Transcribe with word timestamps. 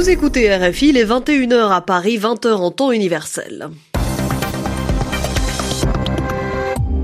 Vous 0.00 0.08
écoutez 0.08 0.50
RFI, 0.56 0.92
les 0.92 1.04
21h 1.04 1.70
à 1.70 1.82
Paris, 1.82 2.16
20h 2.16 2.54
en 2.54 2.70
temps 2.70 2.90
universel. 2.90 3.68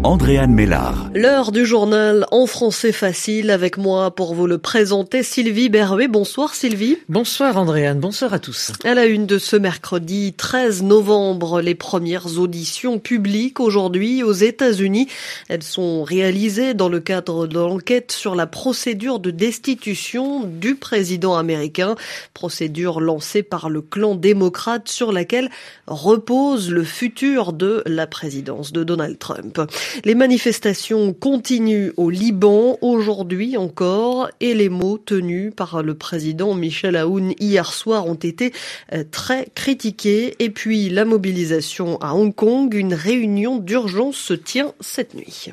Andréane 0.06 0.54
Mélard. 0.54 1.10
L'heure 1.16 1.50
du 1.50 1.66
journal 1.66 2.26
en 2.30 2.46
français 2.46 2.92
facile 2.92 3.50
avec 3.50 3.76
moi 3.76 4.14
pour 4.14 4.34
vous 4.34 4.46
le 4.46 4.56
présenter 4.56 5.24
Sylvie 5.24 5.68
Berruet. 5.68 6.06
Bonsoir 6.06 6.54
Sylvie. 6.54 6.96
Bonsoir 7.08 7.56
Andréane, 7.56 7.98
bonsoir 7.98 8.32
à 8.32 8.38
tous. 8.38 8.70
À 8.84 8.94
la 8.94 9.06
une 9.06 9.26
de 9.26 9.38
ce 9.38 9.56
mercredi 9.56 10.32
13 10.32 10.84
novembre, 10.84 11.60
les 11.60 11.74
premières 11.74 12.38
auditions 12.38 13.00
publiques 13.00 13.58
aujourd'hui 13.58 14.22
aux 14.22 14.32
États-Unis. 14.32 15.08
Elles 15.48 15.64
sont 15.64 16.04
réalisées 16.04 16.74
dans 16.74 16.88
le 16.88 17.00
cadre 17.00 17.48
de 17.48 17.58
l'enquête 17.58 18.12
sur 18.12 18.36
la 18.36 18.46
procédure 18.46 19.18
de 19.18 19.32
destitution 19.32 20.44
du 20.44 20.76
président 20.76 21.34
américain, 21.34 21.96
procédure 22.32 23.00
lancée 23.00 23.42
par 23.42 23.68
le 23.68 23.82
clan 23.82 24.14
démocrate 24.14 24.88
sur 24.88 25.10
laquelle 25.10 25.50
repose 25.88 26.70
le 26.70 26.84
futur 26.84 27.52
de 27.52 27.82
la 27.86 28.06
présidence 28.06 28.72
de 28.72 28.84
Donald 28.84 29.18
Trump. 29.18 29.60
Les 30.04 30.14
manifestations 30.14 31.12
continuent 31.12 31.92
au 31.96 32.10
Liban 32.10 32.78
aujourd'hui 32.80 33.56
encore 33.56 34.30
et 34.40 34.54
les 34.54 34.68
mots 34.68 34.98
tenus 34.98 35.52
par 35.54 35.82
le 35.82 35.94
président 35.94 36.54
Michel 36.54 36.96
Aoun 36.96 37.32
hier 37.38 37.72
soir 37.72 38.06
ont 38.06 38.14
été 38.14 38.52
euh, 38.92 39.04
très 39.10 39.48
critiqués. 39.54 40.34
Et 40.38 40.50
puis 40.50 40.88
la 40.88 41.04
mobilisation 41.04 41.98
à 42.00 42.14
Hong 42.14 42.34
Kong, 42.34 42.74
une 42.74 42.94
réunion 42.94 43.58
d'urgence 43.58 44.16
se 44.16 44.34
tient 44.34 44.72
cette 44.80 45.14
nuit. 45.14 45.50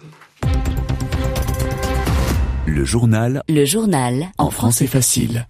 Le 2.66 2.86
journal. 2.86 3.42
Le 3.50 3.66
journal. 3.66 4.32
En 4.38 4.50
français 4.50 4.88
facile. 4.88 5.46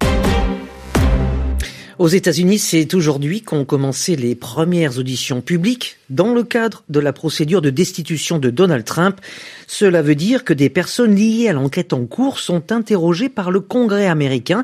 Aux 2.00 2.08
États-Unis, 2.08 2.58
c'est 2.58 2.96
aujourd'hui 2.96 3.42
qu'ont 3.42 3.66
commencé 3.66 4.16
les 4.16 4.34
premières 4.34 4.98
auditions 4.98 5.42
publiques 5.42 5.98
dans 6.10 6.34
le 6.34 6.44
cadre 6.44 6.84
de 6.90 7.00
la 7.00 7.14
procédure 7.14 7.62
de 7.62 7.70
destitution 7.70 8.40
de 8.40 8.50
Donald 8.50 8.84
Trump. 8.84 9.22
Cela 9.68 10.02
veut 10.02 10.16
dire 10.16 10.44
que 10.44 10.54
des 10.54 10.70
personnes 10.70 11.16
liées 11.16 11.50
à 11.50 11.54
l'enquête 11.54 11.94
en 11.94 12.06
cours 12.06 12.40
sont 12.40 12.72
interrogées 12.72 13.30
par 13.30 13.52
le 13.52 13.60
Congrès 13.60 14.08
américain 14.08 14.64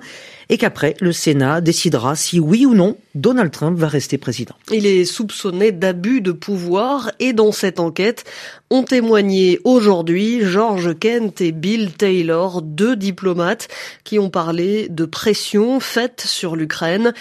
et 0.50 0.58
qu'après, 0.58 0.96
le 1.00 1.12
Sénat 1.12 1.62
décidera 1.62 2.16
si 2.16 2.40
oui 2.40 2.66
ou 2.66 2.74
non 2.74 2.98
Donald 3.16 3.52
Trump 3.52 3.78
va 3.78 3.88
rester 3.88 4.18
président. 4.18 4.56
Il 4.72 4.86
est 4.86 5.06
soupçonné 5.06 5.72
d'abus 5.72 6.22
de 6.22 6.32
pouvoir 6.32 7.12
et 7.20 7.34
dans 7.34 7.52
cette 7.52 7.80
enquête 7.80 8.24
ont 8.72 8.84
témoigné 8.84 9.60
aujourd'hui 9.64 10.42
George 10.44 10.98
Kent 11.00 11.42
et 11.42 11.52
Bill 11.52 11.92
Taylor, 11.94 12.62
deux 12.62 12.96
diplomates 12.96 13.68
qui 14.04 14.20
ont 14.20 14.30
parlé 14.30 14.88
de 14.90 15.06
pression 15.06 15.80
faite 15.80 16.22
sur 16.22 16.56
l'Ukraine, 16.56 17.14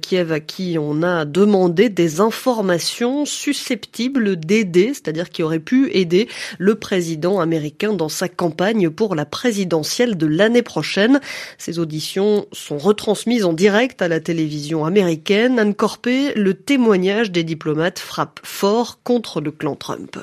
Kiev 0.00 0.32
à 0.32 0.40
qui 0.40 0.76
on 0.80 1.02
a 1.02 1.24
demandé 1.24 1.88
des 1.88 2.20
informations 2.20 3.24
susceptibles 3.24 4.36
d'aider, 4.36 4.92
c'est-à-dire 4.94 5.30
qui 5.30 5.44
auraient 5.44 5.60
pu 5.60 5.90
aider 5.92 6.28
le 6.58 6.74
président 6.74 7.38
américain 7.40 7.92
dans 7.92 8.08
sa 8.08 8.28
campagne 8.28 8.90
pour 8.90 9.14
la 9.14 9.24
présidentielle 9.24 10.16
de 10.16 10.26
l'année 10.26 10.62
prochaine. 10.62 11.20
Ces 11.56 11.78
auditions 11.78 12.46
sont 12.52 12.75
retransmises 12.78 13.44
en 13.44 13.52
direct 13.52 14.02
à 14.02 14.08
la 14.08 14.20
télévision 14.20 14.84
américaine. 14.84 15.58
Anne 15.58 15.74
Corpé, 15.74 16.32
le 16.34 16.54
témoignage 16.54 17.30
des 17.30 17.44
diplomates 17.44 17.98
frappe 17.98 18.40
fort 18.42 19.00
contre 19.02 19.40
le 19.40 19.50
clan 19.50 19.76
Trump. 19.76 20.18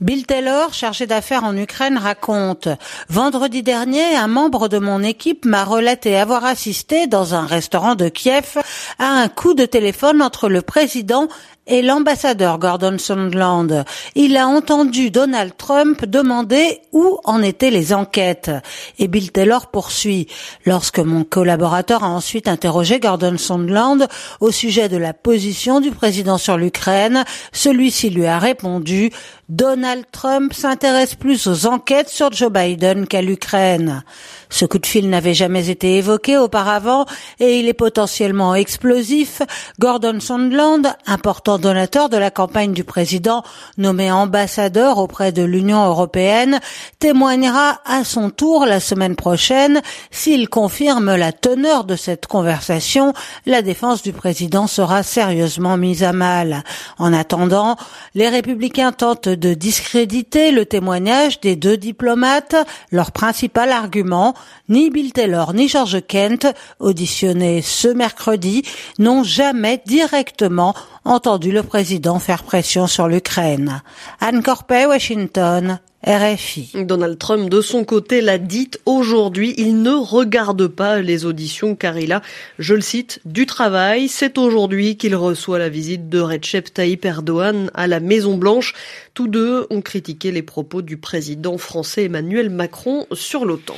Bill 0.00 0.24
Taylor, 0.24 0.72
chargé 0.72 1.06
d'affaires 1.06 1.44
en 1.44 1.54
Ukraine, 1.54 1.98
raconte 1.98 2.68
Vendredi 3.10 3.62
dernier, 3.62 4.16
un 4.16 4.28
membre 4.28 4.68
de 4.68 4.78
mon 4.78 5.02
équipe 5.02 5.44
m'a 5.44 5.62
relaté 5.62 6.16
avoir 6.16 6.46
assisté 6.46 7.06
dans 7.06 7.34
un 7.34 7.44
restaurant 7.44 7.96
de 7.96 8.08
Kiev 8.08 8.56
à 8.98 9.04
un 9.06 9.28
coup 9.28 9.52
de 9.52 9.66
téléphone 9.66 10.22
entre 10.22 10.48
le 10.48 10.62
président 10.62 11.28
et 11.70 11.82
l'ambassadeur 11.82 12.58
Gordon 12.58 12.98
Sondland. 12.98 13.84
Il 14.16 14.36
a 14.36 14.46
entendu 14.48 15.10
Donald 15.10 15.52
Trump 15.56 16.04
demander 16.04 16.80
où 16.92 17.18
en 17.24 17.42
étaient 17.42 17.70
les 17.70 17.94
enquêtes. 17.94 18.50
Et 18.98 19.06
Bill 19.06 19.30
Taylor 19.30 19.68
poursuit. 19.68 20.26
Lorsque 20.66 20.98
mon 20.98 21.22
collaborateur 21.24 22.02
a 22.02 22.08
ensuite 22.08 22.48
interrogé 22.48 22.98
Gordon 22.98 23.38
Sondland 23.38 24.08
au 24.40 24.50
sujet 24.50 24.88
de 24.88 24.96
la 24.96 25.14
position 25.14 25.80
du 25.80 25.92
président 25.92 26.38
sur 26.38 26.58
l'Ukraine, 26.58 27.24
celui-ci 27.52 28.10
lui 28.10 28.26
a 28.26 28.38
répondu 28.38 29.10
Donald 29.48 30.04
Trump 30.12 30.52
s'intéresse 30.52 31.14
plus 31.14 31.46
aux 31.46 31.66
enquêtes 31.66 32.08
sur 32.08 32.32
Joe 32.32 32.52
Biden 32.52 33.06
qu'à 33.06 33.22
l'Ukraine. 33.22 34.04
Ce 34.48 34.64
coup 34.64 34.78
de 34.78 34.86
fil 34.86 35.08
n'avait 35.08 35.34
jamais 35.34 35.70
été 35.70 35.96
évoqué 35.96 36.36
auparavant 36.36 37.04
et 37.38 37.58
il 37.58 37.68
est 37.68 37.74
potentiellement 37.74 38.54
explosif. 38.54 39.42
Gordon 39.78 40.20
Sondland, 40.20 40.82
important 41.06 41.58
donateur 41.60 42.08
de 42.08 42.16
la 42.16 42.30
campagne 42.30 42.72
du 42.72 42.82
président, 42.82 43.44
nommé 43.78 44.10
ambassadeur 44.10 44.98
auprès 44.98 45.30
de 45.30 45.42
l'Union 45.42 45.84
européenne, 45.86 46.58
témoignera 46.98 47.80
à 47.84 48.02
son 48.04 48.30
tour 48.30 48.66
la 48.66 48.80
semaine 48.80 49.16
prochaine. 49.16 49.80
S'il 50.10 50.48
confirme 50.48 51.14
la 51.14 51.32
teneur 51.32 51.84
de 51.84 51.94
cette 51.94 52.26
conversation, 52.26 53.12
la 53.46 53.62
défense 53.62 54.02
du 54.02 54.12
président 54.12 54.66
sera 54.66 55.02
sérieusement 55.02 55.76
mise 55.76 56.02
à 56.02 56.12
mal. 56.12 56.64
En 56.98 57.12
attendant, 57.12 57.76
les 58.14 58.28
républicains 58.28 58.92
tentent 58.92 59.28
de 59.28 59.54
discréditer 59.54 60.50
le 60.50 60.66
témoignage 60.66 61.40
des 61.40 61.56
deux 61.56 61.76
diplomates. 61.76 62.56
Leur 62.90 63.12
principal 63.12 63.70
argument, 63.70 64.34
ni 64.68 64.90
Bill 64.90 65.12
Taylor 65.12 65.52
ni 65.54 65.68
George 65.68 66.00
Kent, 66.06 66.46
auditionnés 66.78 67.62
ce 67.62 67.88
mercredi, 67.88 68.62
n'ont 68.98 69.22
jamais 69.22 69.82
directement 69.86 70.74
entendu 71.04 71.52
le 71.52 71.62
président 71.62 72.18
faire 72.18 72.42
pression 72.42 72.86
sur 72.86 73.08
l'Ukraine. 73.08 73.82
Anne 74.20 74.42
Corpet, 74.42 74.86
Washington, 74.86 75.80
RFI. 76.06 76.70
Donald 76.86 77.18
Trump, 77.18 77.50
de 77.50 77.60
son 77.60 77.84
côté, 77.84 78.22
l'a 78.22 78.38
dit 78.38 78.70
aujourd'hui, 78.86 79.54
il 79.58 79.82
ne 79.82 79.90
regarde 79.90 80.66
pas 80.66 81.00
les 81.02 81.26
auditions 81.26 81.76
car 81.76 81.98
il 81.98 82.12
a, 82.12 82.22
je 82.58 82.74
le 82.74 82.80
cite, 82.80 83.20
du 83.26 83.44
travail. 83.44 84.08
C'est 84.08 84.38
aujourd'hui 84.38 84.96
qu'il 84.96 85.14
reçoit 85.14 85.58
la 85.58 85.68
visite 85.68 86.08
de 86.08 86.18
Recep 86.18 86.72
Tayyip 86.72 87.04
Erdogan 87.04 87.70
à 87.74 87.86
la 87.86 88.00
Maison 88.00 88.38
Blanche. 88.38 88.72
Tous 89.12 89.28
deux 89.28 89.66
ont 89.68 89.82
critiqué 89.82 90.32
les 90.32 90.40
propos 90.40 90.80
du 90.80 90.96
président 90.96 91.58
français 91.58 92.04
Emmanuel 92.04 92.48
Macron 92.48 93.06
sur 93.12 93.44
l'OTAN. 93.44 93.76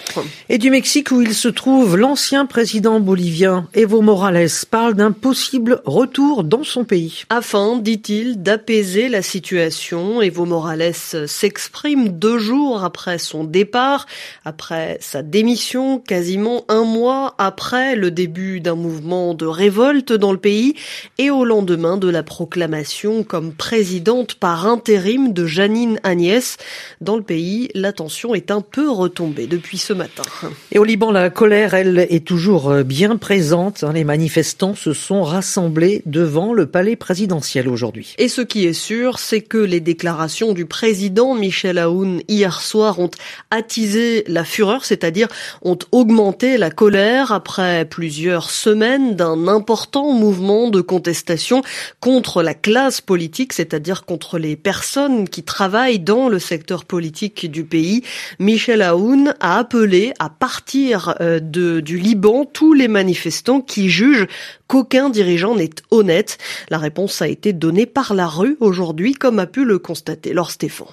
Et 0.49 0.59
du 0.59 0.71
Mexique 0.71 1.11
où 1.11 1.23
il 1.23 1.35
se 1.35 1.49
trouve, 1.49 1.97
l'ancien 1.97 2.47
président 2.47 3.01
bolivien 3.01 3.67
Evo 3.75 4.01
Morales 4.01 4.47
parle 4.71 4.95
d'un 4.95 5.11
possible 5.11 5.83
retour 5.87 6.45
dans 6.45 6.63
son 6.63 6.85
pays. 6.85 7.25
Afin, 7.31 7.79
dit-il, 7.79 8.43
d'apaiser 8.43 9.09
la 9.09 9.23
situation, 9.23 10.23
Evo 10.23 10.45
Morales 10.45 10.95
s'exprime 10.95 12.12
deux 12.13 12.39
jours 12.39 12.85
après 12.85 13.19
son 13.19 13.45
départ, 13.45 14.07
après 14.45 14.99
sa 15.01 15.23
démission, 15.23 15.99
quasiment 15.99 16.65
un 16.69 16.85
mois 16.85 17.35
après 17.39 17.97
le 17.97 18.11
début 18.11 18.61
d'un 18.61 18.75
mouvement 18.75 19.35
de 19.35 19.47
révolte 19.47 20.13
dans 20.13 20.33
le 20.33 20.39
pays 20.39 20.75
et 21.19 21.31
au 21.31 21.45
lendemain 21.45 21.97
de 21.97 22.09
la 22.09 22.23
proclamation 22.23 23.25
comme 23.25 23.53
présidente 23.53 24.35
par 24.35 24.67
intérim 24.67 25.33
de 25.33 25.47
Janine 25.47 25.99
Agnès. 26.03 26.57
Dans 27.01 27.17
le 27.17 27.23
pays, 27.23 27.69
la 27.75 27.93
tension 27.93 28.35
est 28.35 28.51
un 28.51 28.61
peu 28.61 28.91
retombée 28.91 29.47
depuis 29.47 29.79
ce 29.79 29.93
matin. 29.93 30.23
Et 30.71 30.79
au 30.79 30.85
Liban, 30.85 31.11
la 31.11 31.31
colère, 31.31 31.75
elle, 31.75 31.99
est 31.99 32.27
toujours 32.27 32.73
bien 32.85 33.17
présente. 33.17 33.85
Les 33.95 34.05
manifestants 34.05 34.75
se 34.75 34.93
sont 34.93 35.23
rassemblés 35.23 36.03
devant 36.07 36.53
le 36.53 36.67
palais 36.67 36.97
présidentiel 36.97 37.69
aujourd'hui. 37.69 38.15
Et 38.19 38.29
ce 38.29 38.41
qui 38.41 38.67
est 38.67 38.73
sûr, 38.73 39.19
c'est 39.19 39.41
que 39.41 39.59
les 39.59 39.81
déclarations 39.81 40.53
du 40.53 40.67
président 40.67 41.35
Michel 41.35 41.79
Aoun 41.79 42.02
hier 42.29 42.61
soir 42.61 42.99
ont 42.99 43.11
attisé 43.51 44.25
la 44.27 44.45
fureur, 44.45 44.85
c'est-à-dire 44.85 45.29
ont 45.63 45.79
augmenté 45.91 46.59
la 46.59 46.71
colère 46.71 47.33
après 47.33 47.85
plusieurs 47.85 48.51
semaines 48.51 49.17
d'un 49.17 49.49
important 49.49 50.13
mouvement 50.13 50.69
de 50.69 50.81
contestation 50.81 51.63
contre 52.01 52.43
la 52.43 52.55
classe 52.55 53.01
politique, 53.01 53.53
c'est-à-dire 53.53 54.05
contre 54.05 54.39
les 54.39 54.57
personnes 54.57 55.29
qui 55.29 55.43
travaillent 55.43 55.99
dans 55.99 56.29
le 56.29 56.39
secteur 56.39 56.85
politique 56.85 57.51
du 57.51 57.65
pays. 57.65 58.03
Michel 58.39 58.83
Aoun 58.83 59.35
a 59.41 59.59
appelé 59.59 60.13
à 60.19 60.29
partir 60.29 61.15
euh, 61.21 61.41
du 61.41 61.99
Liban 61.99 62.45
tous 62.45 62.75
les 62.75 62.89
manifestants 62.89 63.61
qui 63.61 63.89
jugent 63.89 64.27
qu'aucun 64.67 65.11
dirigeant 65.11 65.55
n'est 65.55 65.71
honnête. 65.91 66.39
La 66.71 66.79
réponse 66.79 67.21
a 67.23 67.29
été 67.29 67.53
donnée 67.53 67.87
par 67.87 68.15
la 68.15 68.27
rue 68.27 68.57
aujourd'hui, 68.61 69.13
comme 69.15 69.39
a 69.39 69.47
pu 69.47 69.65
le 69.65 69.79
constater 69.79 70.33
Laure 70.33 70.51
Stéphane. 70.51 70.87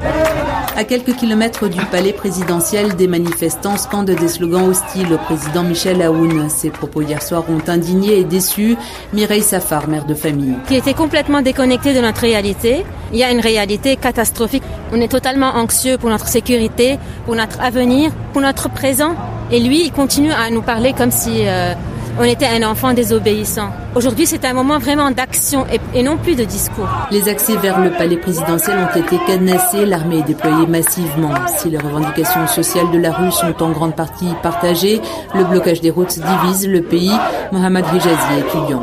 À 0.00 0.84
quelques 0.84 1.16
kilomètres 1.16 1.68
du 1.68 1.84
palais 1.86 2.12
présidentiel, 2.12 2.94
des 2.94 3.08
manifestants 3.08 3.76
scandent 3.76 4.10
des 4.10 4.28
slogans 4.28 4.68
hostiles 4.68 5.12
au 5.12 5.18
président 5.18 5.64
Michel 5.64 6.00
Aoun. 6.02 6.48
Ses 6.48 6.70
propos 6.70 7.02
hier 7.02 7.20
soir 7.20 7.42
ont 7.48 7.68
indigné 7.68 8.18
et 8.18 8.24
déçu 8.24 8.76
Mireille 9.12 9.42
Safar, 9.42 9.88
mère 9.88 10.04
de 10.04 10.14
famille. 10.14 10.54
Qui 10.68 10.76
était 10.76 10.94
complètement 10.94 11.42
déconnecté 11.42 11.94
de 11.94 12.00
notre 12.00 12.20
réalité. 12.20 12.84
Il 13.12 13.18
y 13.18 13.24
a 13.24 13.32
une 13.32 13.40
réalité 13.40 13.96
catastrophique. 13.96 14.62
On 14.92 15.00
est 15.00 15.08
totalement 15.08 15.56
anxieux 15.56 15.98
pour 15.98 16.10
notre 16.10 16.28
sécurité, 16.28 16.98
pour 17.24 17.34
notre 17.34 17.60
avenir, 17.60 18.12
pour 18.32 18.42
notre 18.42 18.70
présent. 18.70 19.16
Et 19.50 19.58
lui, 19.58 19.86
il 19.86 19.90
continue 19.90 20.32
à 20.32 20.50
nous 20.50 20.62
parler 20.62 20.92
comme 20.92 21.10
si... 21.10 21.42
Euh, 21.46 21.74
on 22.20 22.24
était 22.24 22.46
un 22.46 22.68
enfant 22.68 22.94
désobéissant. 22.94 23.70
Aujourd'hui, 23.98 24.26
c'est 24.26 24.44
un 24.44 24.54
moment 24.54 24.78
vraiment 24.78 25.10
d'action 25.10 25.66
et, 25.92 26.04
non 26.04 26.18
plus 26.18 26.36
de 26.36 26.44
discours. 26.44 26.88
Les 27.10 27.28
accès 27.28 27.56
vers 27.56 27.80
le 27.80 27.90
palais 27.90 28.16
présidentiel 28.16 28.78
ont 28.78 28.96
été 28.96 29.18
cadenassés, 29.26 29.86
l'armée 29.86 30.20
est 30.20 30.22
déployée 30.22 30.68
massivement. 30.68 31.34
Si 31.48 31.68
les 31.68 31.78
revendications 31.78 32.46
sociales 32.46 32.92
de 32.92 32.98
la 32.98 33.10
rue 33.10 33.32
sont 33.32 33.60
en 33.60 33.72
grande 33.72 33.96
partie 33.96 34.28
partagées, 34.40 35.00
le 35.34 35.42
blocage 35.42 35.80
des 35.80 35.90
routes 35.90 36.16
divise 36.16 36.68
le 36.68 36.82
pays. 36.82 37.10
Mohamed 37.50 37.86
Hijazi, 37.86 38.38
étudiant. 38.38 38.82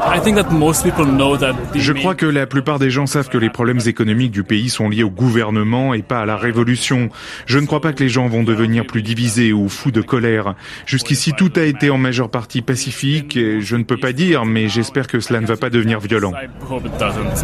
Je 1.75 1.93
crois 1.93 2.15
que 2.15 2.25
la 2.25 2.45
plupart 2.45 2.79
des 2.79 2.89
gens 2.89 3.05
savent 3.05 3.29
que 3.29 3.37
les 3.37 3.49
problèmes 3.49 3.79
économiques 3.85 4.31
du 4.31 4.43
pays 4.43 4.67
sont 4.69 4.89
liés 4.89 5.03
au 5.03 5.09
gouvernement 5.09 5.93
et 5.93 6.01
pas 6.01 6.19
à 6.19 6.25
la 6.25 6.35
révolution. 6.35 7.09
Je 7.45 7.59
ne 7.59 7.65
crois 7.65 7.79
pas 7.79 7.93
que 7.93 8.03
les 8.03 8.09
gens 8.09 8.27
vont 8.27 8.43
devenir 8.43 8.85
plus 8.85 9.01
divisés 9.01 9.53
ou 9.53 9.69
fous 9.69 9.91
de 9.91 10.01
colère. 10.01 10.55
Jusqu'ici, 10.85 11.31
tout 11.31 11.53
a 11.55 11.61
été 11.61 11.89
en 11.89 11.97
majeure 11.97 12.29
partie 12.29 12.61
pacifique 12.61 13.39
je 13.61 13.75
ne 13.75 13.83
peux 13.83 13.97
pas 13.97 14.11
dire, 14.11 14.43
mais 14.43 14.67
j'espère 14.67 15.04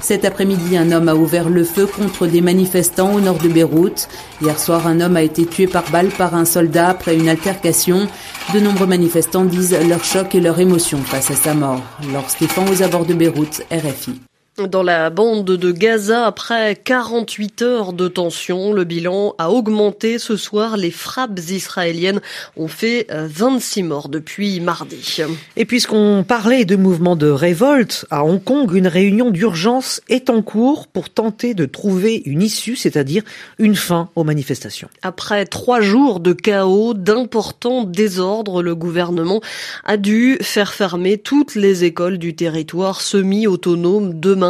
Cet 0.01 0.25
après-midi, 0.25 0.77
un 0.77 0.91
homme 0.91 1.09
a 1.09 1.15
ouvert 1.15 1.49
le 1.49 1.63
feu 1.63 1.85
contre 1.85 2.27
des 2.27 2.41
manifestants 2.41 3.13
au 3.13 3.19
nord 3.19 3.37
de 3.37 3.47
Beyrouth. 3.47 4.07
Hier 4.41 4.57
soir, 4.57 4.87
un 4.87 5.01
homme 5.01 5.15
a 5.15 5.21
été 5.21 5.45
tué 5.45 5.67
par 5.67 5.89
balle 5.91 6.09
par 6.09 6.35
un 6.35 6.45
soldat 6.45 6.89
après 6.89 7.15
une 7.15 7.29
altercation. 7.29 8.07
De 8.53 8.59
nombreux 8.59 8.87
manifestants 8.87 9.45
disent 9.45 9.77
leur 9.87 10.03
choc 10.03 10.35
et 10.35 10.39
leur 10.39 10.59
émotion 10.59 10.99
face 10.99 11.31
à 11.31 11.35
sa 11.35 11.53
mort. 11.53 11.83
Lors 12.11 12.29
Stéphane 12.29 12.69
aux 12.69 12.83
abords 12.83 13.05
de 13.05 13.13
Beyrouth, 13.13 13.63
RFI. 13.71 14.30
Dans 14.57 14.83
la 14.83 15.09
bande 15.09 15.45
de 15.45 15.71
Gaza, 15.71 16.25
après 16.25 16.75
48 16.75 17.61
heures 17.61 17.93
de 17.93 18.09
tension, 18.09 18.73
le 18.73 18.83
bilan 18.83 19.33
a 19.37 19.49
augmenté 19.49 20.19
ce 20.19 20.35
soir. 20.35 20.75
Les 20.75 20.91
frappes 20.91 21.39
israéliennes 21.39 22.19
ont 22.57 22.67
fait 22.67 23.07
26 23.09 23.81
euh, 23.81 23.85
morts 23.85 24.09
depuis 24.09 24.59
mardi. 24.59 25.21
Et 25.55 25.63
puisqu'on 25.63 26.25
parlait 26.27 26.65
de 26.65 26.75
mouvements 26.75 27.15
de 27.15 27.29
révolte, 27.29 28.05
à 28.11 28.25
Hong 28.25 28.43
Kong, 28.43 28.69
une 28.73 28.87
réunion 28.87 29.31
d'urgence 29.31 30.01
est 30.09 30.29
en 30.29 30.41
cours 30.41 30.87
pour 30.87 31.09
tenter 31.09 31.53
de 31.53 31.65
trouver 31.65 32.21
une 32.25 32.41
issue, 32.41 32.75
c'est-à-dire 32.75 33.23
une 33.57 33.75
fin 33.75 34.09
aux 34.17 34.25
manifestations. 34.25 34.89
Après 35.01 35.45
trois 35.45 35.79
jours 35.79 36.19
de 36.19 36.33
chaos, 36.33 36.93
d'importants 36.93 37.85
désordres, 37.85 38.61
le 38.61 38.75
gouvernement 38.75 39.39
a 39.85 39.95
dû 39.95 40.37
faire 40.41 40.73
fermer 40.73 41.17
toutes 41.17 41.55
les 41.55 41.85
écoles 41.85 42.17
du 42.17 42.35
territoire 42.35 42.99
semi-autonome 42.99 44.19
de 44.19 44.40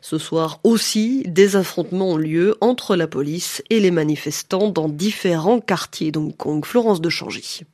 ce 0.00 0.18
soir 0.18 0.60
aussi, 0.64 1.22
des 1.26 1.56
affrontements 1.56 2.10
ont 2.10 2.16
lieu 2.16 2.56
entre 2.60 2.96
la 2.96 3.06
police 3.06 3.62
et 3.70 3.80
les 3.80 3.90
manifestants 3.90 4.68
dans 4.68 4.88
différents 4.88 5.60
quartiers 5.60 6.12
d'Hong 6.12 6.36
Kong. 6.36 6.64
Florence 6.64 7.00
de 7.00 7.08
Changy. 7.08 7.64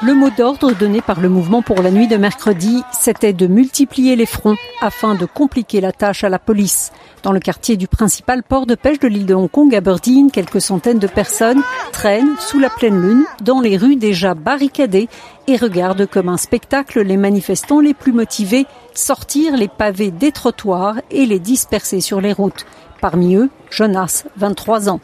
Le 0.00 0.14
mot 0.14 0.30
d'ordre 0.30 0.72
donné 0.74 1.00
par 1.00 1.20
le 1.20 1.28
mouvement 1.28 1.60
pour 1.60 1.82
la 1.82 1.90
nuit 1.90 2.06
de 2.06 2.16
mercredi, 2.16 2.84
c'était 2.92 3.32
de 3.32 3.48
multiplier 3.48 4.14
les 4.14 4.26
fronts 4.26 4.56
afin 4.80 5.16
de 5.16 5.26
compliquer 5.26 5.80
la 5.80 5.90
tâche 5.90 6.22
à 6.22 6.28
la 6.28 6.38
police. 6.38 6.92
Dans 7.24 7.32
le 7.32 7.40
quartier 7.40 7.76
du 7.76 7.88
principal 7.88 8.44
port 8.44 8.64
de 8.64 8.76
pêche 8.76 9.00
de 9.00 9.08
l'île 9.08 9.26
de 9.26 9.34
Hong 9.34 9.50
Kong, 9.50 9.74
Aberdeen, 9.74 10.30
quelques 10.30 10.60
centaines 10.60 11.00
de 11.00 11.08
personnes 11.08 11.64
traînent 11.90 12.36
sous 12.38 12.60
la 12.60 12.70
pleine 12.70 13.00
lune 13.00 13.24
dans 13.42 13.60
les 13.60 13.76
rues 13.76 13.96
déjà 13.96 14.34
barricadées 14.34 15.08
et 15.48 15.56
regardent 15.56 16.06
comme 16.06 16.28
un 16.28 16.36
spectacle 16.36 17.02
les 17.02 17.16
manifestants 17.16 17.80
les 17.80 17.94
plus 17.94 18.12
motivés 18.12 18.66
sortir 18.98 19.56
les 19.56 19.68
pavés 19.68 20.10
des 20.10 20.32
trottoirs 20.32 20.96
et 21.10 21.24
les 21.24 21.38
disperser 21.38 22.00
sur 22.00 22.20
les 22.20 22.32
routes. 22.32 22.66
Parmi 23.00 23.36
eux, 23.36 23.48
Jonas, 23.70 24.24
23 24.36 24.88
ans. 24.88 25.00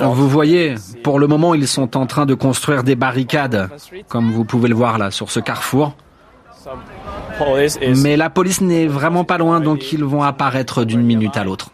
Vous 0.00 0.28
voyez, 0.28 0.74
pour 1.04 1.18
le 1.18 1.26
moment, 1.26 1.54
ils 1.54 1.68
sont 1.68 1.98
en 1.98 2.06
train 2.06 2.24
de 2.24 2.32
construire 2.32 2.82
des 2.82 2.96
barricades, 2.96 3.68
comme 4.08 4.32
vous 4.32 4.44
pouvez 4.44 4.68
le 4.68 4.74
voir 4.74 4.96
là, 4.96 5.10
sur 5.10 5.30
ce 5.30 5.38
carrefour. 5.40 5.92
Mais 8.02 8.16
la 8.16 8.30
police 8.30 8.62
n'est 8.62 8.86
vraiment 8.86 9.24
pas 9.24 9.36
loin, 9.36 9.60
donc 9.60 9.92
ils 9.92 10.02
vont 10.02 10.22
apparaître 10.22 10.84
d'une 10.84 11.02
minute 11.02 11.36
à 11.36 11.44
l'autre. 11.44 11.68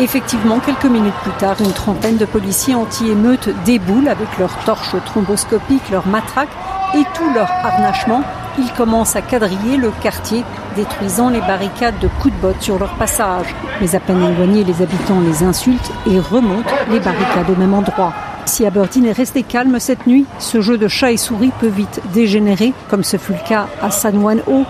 Effectivement, 0.00 0.60
quelques 0.60 0.84
minutes 0.84 1.14
plus 1.24 1.32
tard, 1.32 1.56
une 1.60 1.72
trentaine 1.72 2.18
de 2.18 2.24
policiers 2.24 2.76
anti-émeutes 2.76 3.48
déboulent 3.64 4.06
avec 4.06 4.28
leurs 4.38 4.56
torches 4.58 4.94
thromboscopiques, 5.06 5.90
leurs 5.90 6.06
matraques 6.06 6.56
et 6.94 7.02
tout 7.14 7.34
leur 7.34 7.50
harnachement. 7.64 8.22
Ils 8.60 8.72
commencent 8.74 9.16
à 9.16 9.22
quadriller 9.22 9.76
le 9.76 9.90
quartier, 10.00 10.44
détruisant 10.76 11.30
les 11.30 11.40
barricades 11.40 11.98
de 11.98 12.06
coups 12.20 12.32
de 12.32 12.40
botte 12.40 12.62
sur 12.62 12.78
leur 12.78 12.94
passage. 12.94 13.52
Mais 13.80 13.96
à 13.96 13.98
peine 13.98 14.22
éloignés, 14.22 14.62
les 14.62 14.82
habitants 14.82 15.20
les 15.20 15.42
insultent 15.42 15.92
et 16.06 16.20
remontent 16.20 16.70
les 16.90 17.00
barricades 17.00 17.50
au 17.50 17.56
même 17.56 17.74
endroit. 17.74 18.12
Si 18.44 18.64
Aberdeen 18.64 19.06
est 19.06 19.12
resté 19.12 19.42
calme 19.42 19.80
cette 19.80 20.06
nuit, 20.06 20.26
ce 20.38 20.60
jeu 20.60 20.78
de 20.78 20.86
chat 20.86 21.10
et 21.10 21.16
souris 21.16 21.52
peut 21.58 21.66
vite 21.66 22.00
dégénérer, 22.14 22.72
comme 22.88 23.02
ce 23.02 23.16
fut 23.16 23.32
le 23.32 23.48
cas 23.48 23.66
à 23.82 23.90
San 23.90 24.14
Juan 24.14 24.40
Ho, 24.46 24.64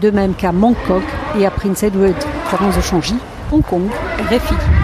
de 0.00 0.10
même 0.10 0.34
qu'à 0.34 0.50
Mangkok 0.50 1.04
et 1.38 1.46
à 1.46 1.50
Prince 1.50 1.84
Edward. 1.84 2.16
Florence 2.46 2.76
de 2.76 2.80
Changy, 2.82 3.16
Hong 3.52 3.62
Kong, 3.62 3.90
RFI. 4.30 4.81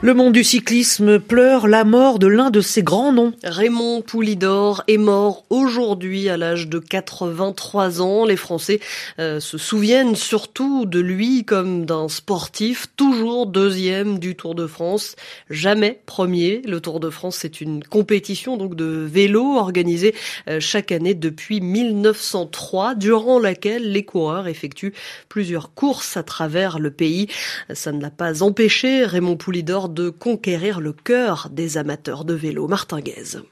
Le 0.00 0.14
monde 0.14 0.32
du 0.32 0.44
cyclisme 0.44 1.18
pleure 1.18 1.66
la 1.66 1.82
mort 1.82 2.20
de 2.20 2.28
l'un 2.28 2.50
de 2.50 2.60
ses 2.60 2.84
grands 2.84 3.12
noms. 3.12 3.32
Raymond 3.42 4.00
Poulidor 4.02 4.84
est 4.86 4.96
mort 4.96 5.44
aujourd'hui 5.50 6.28
à 6.28 6.36
l'âge 6.36 6.68
de 6.68 6.78
83 6.78 8.00
ans. 8.00 8.24
Les 8.24 8.36
Français 8.36 8.78
euh, 9.18 9.40
se 9.40 9.58
souviennent 9.58 10.14
surtout 10.14 10.86
de 10.86 11.00
lui 11.00 11.44
comme 11.44 11.84
d'un 11.84 12.08
sportif 12.08 12.86
toujours 12.96 13.48
deuxième 13.48 14.20
du 14.20 14.36
Tour 14.36 14.54
de 14.54 14.68
France, 14.68 15.16
jamais 15.50 16.00
premier. 16.06 16.62
Le 16.64 16.80
Tour 16.80 17.00
de 17.00 17.10
France, 17.10 17.38
c'est 17.40 17.60
une 17.60 17.82
compétition 17.82 18.56
donc 18.56 18.76
de 18.76 19.04
vélo 19.04 19.56
organisée 19.56 20.14
euh, 20.46 20.60
chaque 20.60 20.92
année 20.92 21.14
depuis 21.14 21.60
1903, 21.60 22.94
durant 22.94 23.40
laquelle 23.40 23.90
les 23.90 24.04
coureurs 24.04 24.46
effectuent 24.46 24.94
plusieurs 25.28 25.74
courses 25.74 26.16
à 26.16 26.22
travers 26.22 26.78
le 26.78 26.92
pays. 26.92 27.26
Ça 27.74 27.90
ne 27.90 28.00
l'a 28.00 28.10
pas 28.10 28.44
empêché 28.44 29.04
Raymond 29.04 29.36
Poulidor 29.36 29.87
de 29.88 30.10
conquérir 30.10 30.80
le 30.80 30.92
cœur 30.92 31.48
des 31.50 31.78
amateurs 31.78 32.24
de 32.24 32.34
vélo 32.34 32.68
martinguaises. 32.68 33.42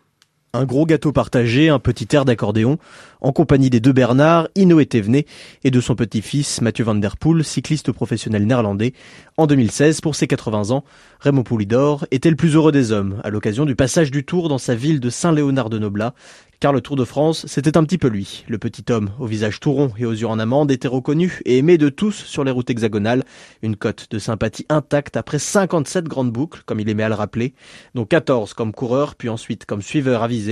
Un 0.56 0.64
gros 0.64 0.87
gâteau 0.87 1.12
partagé, 1.12 1.69
un 1.69 1.79
petit 1.79 2.08
air 2.17 2.25
d'accordéon, 2.25 2.79
en 3.20 3.31
compagnie 3.31 3.69
des 3.69 3.79
deux 3.79 3.93
Bernard, 3.93 4.49
Ino 4.55 4.81
et 4.81 4.87
Thévenet, 4.87 5.26
et 5.64 5.70
de 5.70 5.81
son 5.82 5.94
petit-fils 5.94 6.62
Mathieu 6.62 6.82
Van 6.82 6.94
Der 6.94 7.19
Poel, 7.19 7.44
cycliste 7.44 7.93
professionnel 7.93 8.47
néerlandais. 8.47 8.94
En 9.37 9.47
2016, 9.47 10.00
pour 10.00 10.14
ses 10.14 10.26
80 10.26 10.71
ans, 10.71 10.83
Raymond 11.21 11.42
Poulidor 11.42 12.07
était 12.11 12.30
le 12.30 12.37
plus 12.37 12.54
heureux 12.54 12.73
des 12.73 12.90
hommes, 12.90 13.21
à 13.23 13.28
l'occasion 13.28 13.66
du 13.66 13.76
passage 13.76 14.11
du 14.11 14.25
Tour 14.25 14.49
dans 14.49 14.57
sa 14.57 14.75
ville 14.75 14.99
de 14.99 15.11
Saint-Léonard 15.11 15.69
de 15.69 15.78
Noblat, 15.78 16.14
car 16.61 16.73
le 16.73 16.80
Tour 16.80 16.97
de 16.97 17.04
France, 17.04 17.45
c'était 17.47 17.76
un 17.76 17.85
petit 17.85 17.99
peu 17.99 18.09
lui. 18.09 18.45
Le 18.49 18.59
petit 18.59 18.85
homme, 18.90 19.11
au 19.19 19.26
visage 19.26 19.61
tout 19.61 19.73
rond 19.73 19.92
et 19.99 20.07
aux 20.07 20.12
yeux 20.12 20.26
en 20.26 20.38
amande, 20.38 20.71
était 20.71 20.88
reconnu 20.88 21.40
et 21.45 21.59
aimé 21.59 21.76
de 21.76 21.88
tous 21.88 22.12
sur 22.12 22.45
les 22.45 22.50
routes 22.50 22.71
hexagonales. 22.71 23.25
Une 23.62 23.76
cote 23.76 24.07
de 24.11 24.19
sympathie 24.19 24.64
intacte 24.69 25.16
après 25.16 25.38
57 25.38 26.04
grandes 26.04 26.33
boucles, 26.33 26.62
comme 26.64 26.80
il 26.80 26.88
aimait 26.88 27.02
à 27.02 27.09
le 27.09 27.14
rappeler, 27.14 27.54
dont 27.95 28.07
14 28.07 28.54
comme 28.54 28.73
coureur, 28.73 29.16
puis 29.16 29.28
ensuite 29.28 29.66
comme 29.66 29.83
suiveur 29.83 30.23
avisé. 30.23 30.46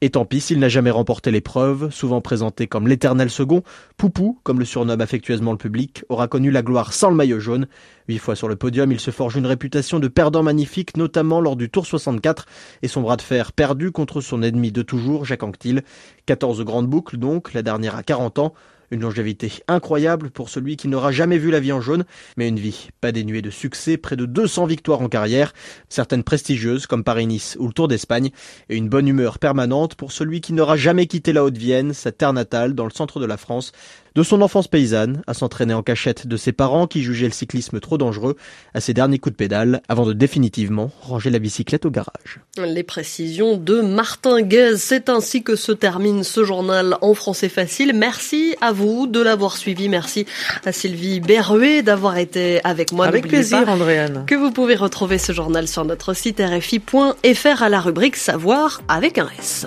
Et 0.00 0.10
tant 0.10 0.24
pis 0.24 0.40
s'il 0.40 0.58
n'a 0.58 0.68
jamais 0.68 0.90
remporté 0.90 1.30
l'épreuve, 1.30 1.90
souvent 1.90 2.20
présenté 2.20 2.66
comme 2.66 2.88
l'éternel 2.88 3.30
second, 3.30 3.62
Poupou, 3.96 4.38
comme 4.42 4.58
le 4.58 4.64
surnomme 4.64 5.00
affectueusement 5.00 5.52
le 5.52 5.58
public, 5.58 6.04
aura 6.08 6.28
connu 6.28 6.50
la 6.50 6.62
gloire 6.62 6.92
sans 6.92 7.10
le 7.10 7.16
maillot 7.16 7.40
jaune. 7.40 7.66
Huit 8.08 8.18
fois 8.18 8.36
sur 8.36 8.48
le 8.48 8.56
podium, 8.56 8.92
il 8.92 9.00
se 9.00 9.10
forge 9.10 9.36
une 9.36 9.46
réputation 9.46 9.98
de 9.98 10.08
perdant 10.08 10.42
magnifique, 10.42 10.96
notamment 10.96 11.40
lors 11.40 11.56
du 11.56 11.70
Tour 11.70 11.86
64 11.86 12.46
et 12.82 12.88
son 12.88 13.00
bras 13.00 13.16
de 13.16 13.22
fer 13.22 13.52
perdu 13.52 13.92
contre 13.92 14.20
son 14.20 14.42
ennemi 14.42 14.72
de 14.72 14.82
toujours, 14.82 15.24
Jacques 15.24 15.42
Anquetil. 15.42 15.82
14 16.26 16.62
grandes 16.64 16.88
boucles 16.88 17.16
donc, 17.16 17.54
la 17.54 17.62
dernière 17.62 17.96
à 17.96 18.02
40 18.02 18.38
ans. 18.38 18.54
Une 18.94 19.00
longévité 19.00 19.50
incroyable 19.66 20.30
pour 20.30 20.48
celui 20.48 20.76
qui 20.76 20.86
n'aura 20.86 21.10
jamais 21.10 21.36
vu 21.36 21.50
la 21.50 21.58
vie 21.58 21.72
en 21.72 21.80
jaune, 21.80 22.04
mais 22.36 22.46
une 22.46 22.60
vie 22.60 22.90
pas 23.00 23.10
dénuée 23.10 23.42
de 23.42 23.50
succès, 23.50 23.96
près 23.96 24.14
de 24.14 24.24
200 24.24 24.66
victoires 24.66 25.00
en 25.00 25.08
carrière, 25.08 25.52
certaines 25.88 26.22
prestigieuses 26.22 26.86
comme 26.86 27.02
Paris-Nice 27.02 27.56
ou 27.58 27.66
le 27.66 27.72
Tour 27.72 27.88
d'Espagne, 27.88 28.30
et 28.68 28.76
une 28.76 28.88
bonne 28.88 29.08
humeur 29.08 29.40
permanente 29.40 29.96
pour 29.96 30.12
celui 30.12 30.40
qui 30.40 30.52
n'aura 30.52 30.76
jamais 30.76 31.08
quitté 31.08 31.32
la 31.32 31.42
Haute-Vienne, 31.42 31.92
sa 31.92 32.12
terre 32.12 32.32
natale, 32.32 32.74
dans 32.74 32.84
le 32.84 32.92
centre 32.92 33.18
de 33.18 33.26
la 33.26 33.36
France, 33.36 33.72
de 34.14 34.22
son 34.22 34.42
enfance 34.42 34.68
paysanne, 34.68 35.22
à 35.26 35.34
s'entraîner 35.34 35.74
en 35.74 35.82
cachette 35.82 36.28
de 36.28 36.36
ses 36.36 36.52
parents 36.52 36.86
qui 36.86 37.02
jugeaient 37.02 37.26
le 37.26 37.32
cyclisme 37.32 37.80
trop 37.80 37.98
dangereux, 37.98 38.36
à 38.72 38.80
ses 38.80 38.94
derniers 38.94 39.18
coups 39.18 39.32
de 39.32 39.36
pédale, 39.36 39.82
avant 39.88 40.06
de 40.06 40.12
définitivement 40.12 40.92
ranger 41.00 41.30
la 41.30 41.40
bicyclette 41.40 41.84
au 41.84 41.90
garage. 41.90 42.40
Les 42.56 42.84
précisions 42.84 43.56
de 43.56 43.80
Martin 43.80 44.42
Guez, 44.42 44.76
c'est 44.76 45.08
ainsi 45.08 45.42
que 45.42 45.56
se 45.56 45.72
termine 45.72 46.22
ce 46.22 46.44
journal 46.44 46.96
en 47.00 47.14
français 47.14 47.48
facile. 47.48 47.92
Merci 47.92 48.54
à 48.60 48.72
vous 48.84 49.06
de 49.06 49.20
l'avoir 49.20 49.56
suivi, 49.56 49.88
merci 49.88 50.26
à 50.64 50.72
Sylvie 50.72 51.20
Berruet 51.20 51.82
d'avoir 51.82 52.18
été 52.18 52.60
avec 52.64 52.92
moi. 52.92 53.06
Avec 53.06 53.26
plaisir, 53.26 53.66
Andréane. 53.66 54.24
Que 54.26 54.34
vous 54.34 54.50
pouvez 54.50 54.74
retrouver 54.74 55.16
ce 55.16 55.32
journal 55.32 55.66
sur 55.66 55.86
notre 55.86 56.12
site 56.12 56.40
rfi.fr 56.40 57.62
à 57.62 57.68
la 57.70 57.80
rubrique 57.80 58.16
Savoir 58.16 58.82
avec 58.88 59.16
un 59.16 59.28
S. 59.38 59.66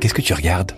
Qu'est-ce 0.00 0.14
que 0.14 0.22
tu 0.22 0.34
regardes? 0.34 0.72